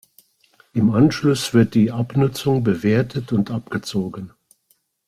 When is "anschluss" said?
0.95-1.53